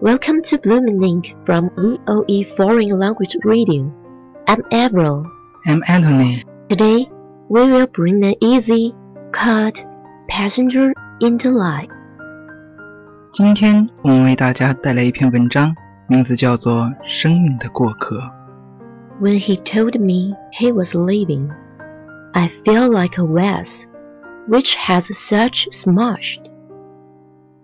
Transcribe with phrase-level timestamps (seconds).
[0.00, 3.92] Welcome to Bloom in Ink from VOE Foreign Language Radio.
[4.48, 5.24] I'm Avril.
[5.66, 6.42] I'm Anthony.
[6.68, 7.08] Today,
[7.48, 8.92] we will bring an easy,
[9.32, 9.86] cut,
[10.28, 11.88] passenger into life.
[13.32, 15.72] 今天我们为大家带来一篇文章，
[16.08, 18.16] 名字叫做《生命的过客》。
[19.22, 21.50] When he told me he was leaving,
[22.32, 23.84] I felt like a vase
[24.48, 26.50] which has such smashed.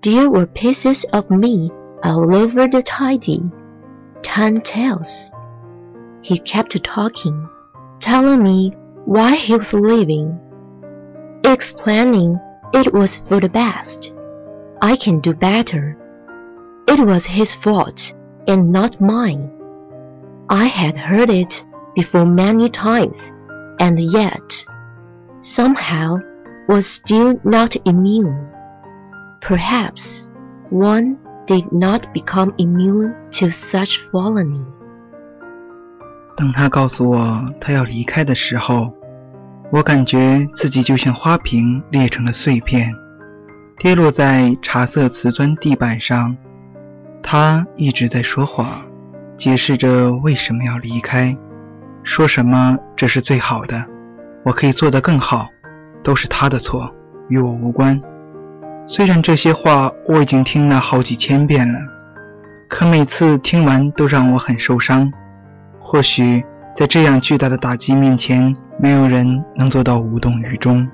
[0.02, 1.72] There were pieces of me
[2.02, 3.42] all over the tidy,
[4.22, 5.30] ten tails.
[6.22, 7.48] He kept talking,
[7.98, 8.74] telling me
[9.04, 10.38] why he was leaving,
[11.44, 12.38] explaining
[12.72, 14.14] it was for the best.
[14.82, 15.96] I can do better.
[16.86, 18.14] It was his fault
[18.46, 19.50] and not mine.
[20.48, 23.32] I had heard it before many times,
[23.78, 24.64] and yet,
[25.40, 26.18] somehow,
[26.68, 28.48] was still not immune.
[29.40, 30.28] Perhaps
[30.70, 31.18] one
[31.50, 34.62] did not become immune to such folly.
[36.36, 38.94] 当他告诉我他要离开的时候，
[39.72, 42.94] 我感觉自己就像花瓶裂成了碎片，
[43.78, 46.36] 跌落在茶色瓷砖地板上。
[47.20, 48.86] 他一直在说谎，
[49.36, 51.36] 解释着为什么要离开，
[52.04, 53.84] 说什么这是最好的，
[54.44, 55.48] 我可以做得更好，
[56.04, 56.94] 都是他的错，
[57.28, 58.00] 与我无关。
[58.89, 61.79] 虽然这些话我已经听了好几千遍了，
[62.69, 65.11] 可每次听完都让我很受伤。
[65.79, 66.43] 或许
[66.75, 70.87] 在这样巨大的打击面前，没有人能做到无动于衷。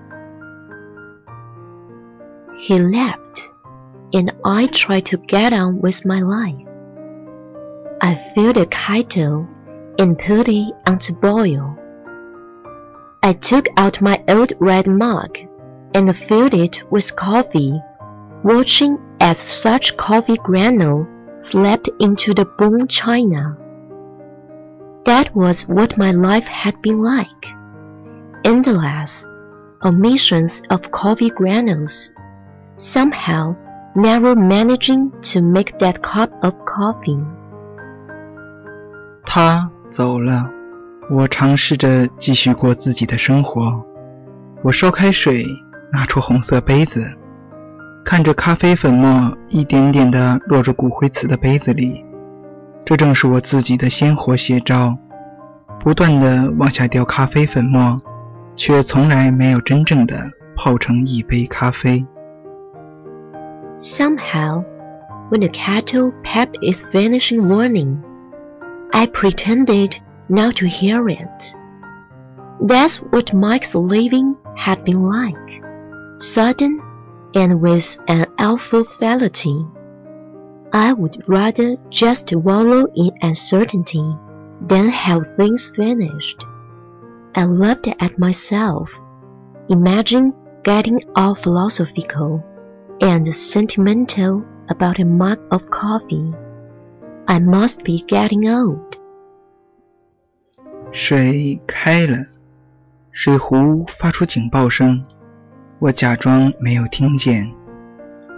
[2.58, 3.48] He left,
[4.12, 6.68] and I tried to get on with my life.
[8.00, 9.48] I filled a kettle
[9.98, 11.76] and put it on to boil.
[13.22, 15.30] I took out my old red mug
[15.94, 17.82] and filled it with coffee,
[18.46, 21.06] watching as such coffee granule
[21.42, 23.58] slipped into the bone china.
[25.06, 27.54] That was what my life had been like.
[28.44, 29.26] Endless
[29.84, 32.12] omissions of coffee granules,
[32.78, 33.56] somehow
[33.96, 37.24] never managing to make that cup of coffee.
[39.26, 40.50] 他走了，
[41.10, 43.86] 我尝试着继续过自己的生活。
[44.64, 45.44] 我烧开水，
[45.92, 47.02] 拿出红色杯子，
[48.06, 52.04] 看着咖啡粉末一点点地落入骨灰瓷的杯子里，
[52.84, 54.98] 这正是我自己的鲜活写照。
[55.80, 57.98] 不断地往下掉咖啡粉末，
[58.56, 62.06] 却从来没有真正的泡成一杯咖啡。
[63.80, 64.64] Somehow,
[65.32, 67.98] when the kettle pepped its vanishing warning,
[68.92, 69.96] I pretended
[70.28, 71.56] not to hear it.
[72.60, 75.64] That's what Mike's leaving had been like
[76.20, 76.80] sudden
[77.36, 79.66] and with an awful fatality.
[80.74, 84.04] I would rather just wallow in uncertainty
[84.68, 86.46] then have things finished.
[87.34, 89.00] I laughed at myself,
[89.70, 90.34] imagine
[90.64, 92.44] getting all philosophical
[93.02, 96.32] and sentimental about a mug of coffee.
[97.28, 98.98] I must be getting old.
[100.92, 102.28] 水开了，
[103.12, 105.02] 水壶发出警报声，
[105.79, 107.53] 我假装没有听见。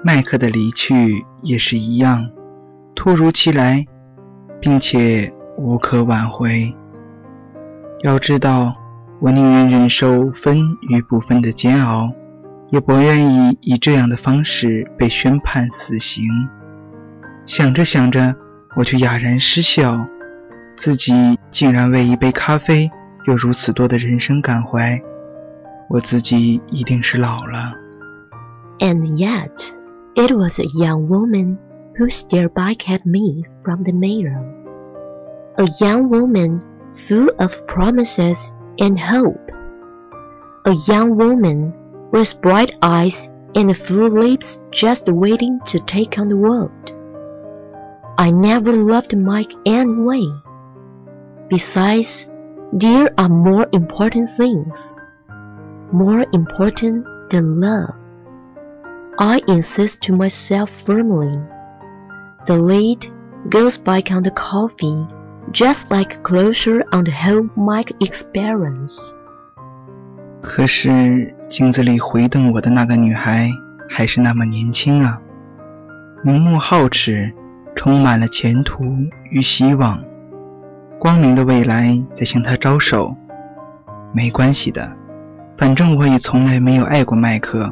[0.03, 2.31] 麦克的离去也是一样，
[2.97, 3.85] 突如其来，
[4.61, 6.75] 并且无可挽回。
[8.03, 8.75] 要知道，
[9.21, 10.59] 我宁愿忍受分
[10.89, 12.13] 与不分的煎熬，
[12.71, 16.25] 也不愿意以这样的方式被宣判死刑。
[17.47, 18.35] 想着想着，
[18.75, 20.05] 我就哑然失笑，
[20.77, 22.91] 自己竟然为一杯咖啡
[23.27, 25.01] 有如此多的人生感怀。
[25.90, 27.78] 我自己一定是老了。
[28.80, 29.74] And yet,
[30.16, 31.58] it was a young woman
[31.98, 34.44] who stared back at me from the mirror.
[35.58, 36.62] A young woman
[36.94, 39.52] full of promises and hope.
[40.66, 41.74] A young woman
[42.12, 46.72] with bright eyes and full lips just waiting to take on the world.
[48.18, 50.26] I never loved Mike anyway.
[51.50, 52.28] Besides,
[52.72, 54.96] there are more important things.
[55.91, 57.95] More important than love.
[59.19, 61.41] I insist to myself firmly.
[62.47, 63.11] The lid
[63.49, 65.07] goes back on the coffee,
[65.53, 68.99] just like closure on the whole Mike experience.
[70.43, 73.51] 可是镜子里回瞪我的那个女孩
[73.89, 75.21] 还是那么年轻啊，
[76.23, 77.33] 明目皓齿，
[77.75, 78.85] 充满了前途
[79.31, 80.05] 与希望，
[80.99, 83.17] 光明的未来在向她招手。
[84.13, 84.97] 没关系的，
[85.59, 87.71] 反正我也从来没有爱过麦克。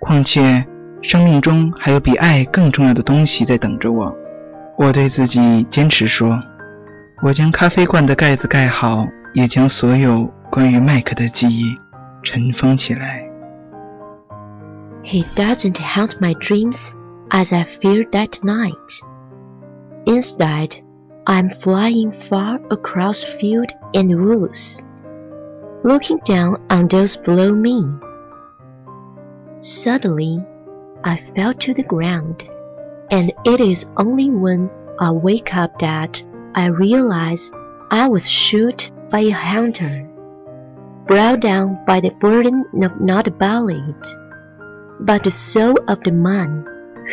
[0.00, 0.66] 况且，
[1.02, 4.16] 生命中还有比爱更重要的东西在等着我。
[4.76, 6.40] 我对自己坚持说。
[7.22, 11.74] 我将咖啡罐的盖子盖好，也将所有关于麦克的记忆
[12.22, 13.30] 尘封起来。
[15.04, 16.88] He doesn't haunt my dreams
[17.28, 19.00] as I feared that night.
[20.06, 20.82] Instead,
[21.24, 24.80] I'm flying far across field and woods,
[25.84, 27.86] looking down on those below me.
[29.60, 30.42] Suddenly,
[31.04, 32.48] I fell to the ground,
[33.10, 36.22] and it is only when I wake up that
[36.54, 37.50] I realize
[37.90, 40.08] I was shot by a hunter,
[41.06, 44.08] brought down by the burden of not about it,
[45.00, 46.64] but the soul of the man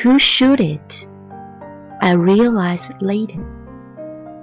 [0.02, 1.08] who shot it.
[2.02, 3.44] I realized later,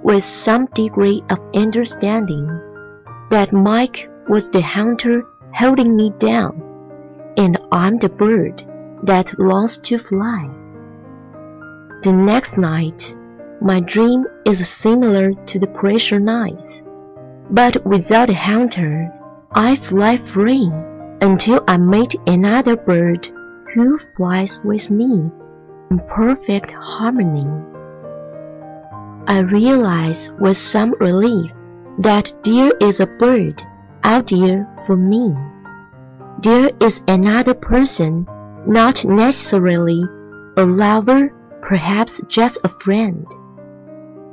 [0.03, 2.47] with some degree of understanding,
[3.31, 6.61] that Mike was the hunter holding me down,
[7.35, 8.63] and I'm the bird
[9.03, 10.47] that longs to fly.
[12.03, 13.15] The next night,
[13.59, 16.85] my dream is similar to the previous nights,
[17.49, 19.11] but without a hunter,
[19.51, 20.71] I fly free
[21.21, 23.27] until I meet another bird
[23.73, 25.29] who flies with me
[25.89, 27.47] in perfect harmony.
[29.27, 31.51] I realize with some relief
[31.97, 33.61] that there is a bird
[34.03, 35.35] out there for me.
[36.41, 38.27] There is another person,
[38.65, 40.03] not necessarily
[40.57, 43.25] a lover, perhaps just a friend.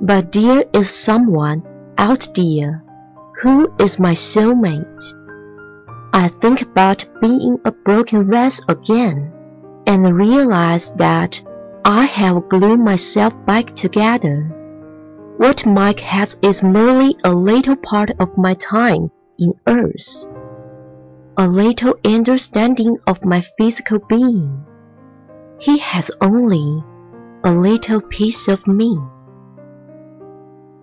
[0.00, 1.62] But there is someone
[1.98, 2.84] out there
[3.40, 5.04] who is my soulmate.
[6.12, 9.32] I think about being a broken vase again
[9.86, 11.40] and realize that
[11.84, 14.44] I have glued myself back together.
[15.36, 20.26] What Mike has is merely a little part of my time in Earth,
[21.36, 24.64] a little understanding of my physical being.
[25.58, 26.82] He has only
[27.42, 28.98] a little piece of me.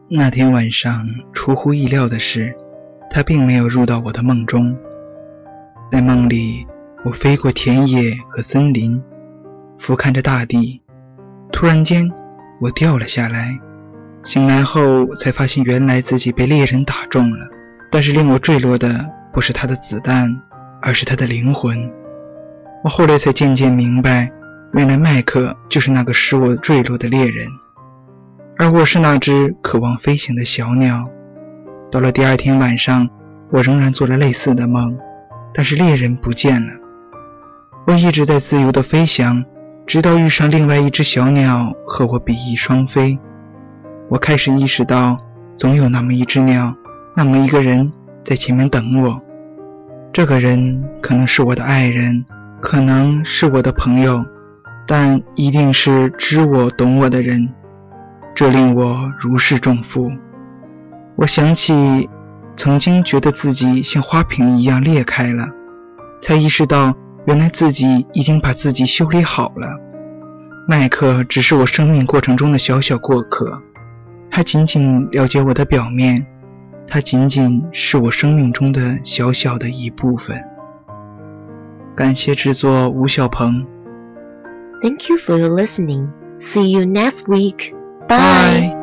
[0.09, 2.55] 那天晚上，出乎意料的是，
[3.09, 4.75] 他并没有入到我的梦中。
[5.91, 6.67] 在梦里，
[7.05, 9.01] 我飞过田野和森林，
[9.77, 10.81] 俯瞰着大地。
[11.51, 12.11] 突然间，
[12.59, 13.59] 我掉了下来。
[14.23, 17.52] 醒来后才发现，原来自己被猎人打中了。
[17.93, 20.41] 但是令我坠落的不是他的子弹，
[20.81, 21.91] 而是他的灵魂。
[22.83, 24.31] 我后来才渐渐明白，
[24.73, 27.45] 原来麦克就是那个使我坠落的猎人。
[28.57, 31.07] 而我是那只渴望飞行的小鸟。
[31.91, 33.07] 到了第二天晚上，
[33.51, 34.97] 我仍然做了类似的梦，
[35.53, 36.73] 但是猎人不见了。
[37.85, 39.43] 我一直在自由地飞翔，
[39.85, 43.19] 直到遇上另外一只小鸟和我比翼双飞。
[44.09, 45.15] 我开始意识到，
[45.55, 46.75] 总有那么一只鸟，
[47.15, 47.91] 那么一个人
[48.23, 49.21] 在前面等我。
[50.11, 52.25] 这个人可能是我的爱人，
[52.61, 54.25] 可能是我的朋友，
[54.87, 57.53] 但一定是知我、懂我的人。
[58.35, 60.11] 这令我如释重负。
[61.15, 62.09] 我想起
[62.57, 65.49] 曾经觉得自己像花瓶一样裂开了，
[66.21, 69.67] 才意识到原来自己已经把自己修理好了。
[70.67, 73.61] 麦克只是我生命过程中的小小过客，
[74.31, 76.25] 他仅仅了解我的表面，
[76.87, 80.37] 他仅仅是我生命中的小小的一部分。
[81.95, 83.65] 感谢制作吴小鹏。
[84.81, 86.09] Thank you for your listening.
[86.39, 87.73] See you next week.
[88.07, 88.82] Bye.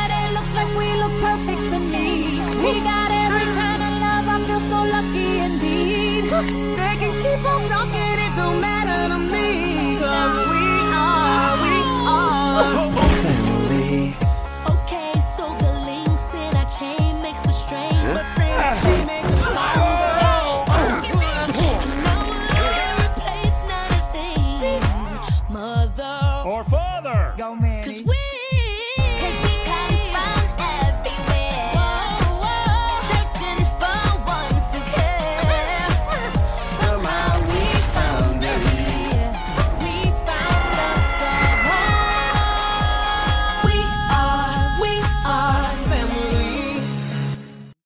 [26.45, 27.33] Or father.
[27.85, 28.20] Cause we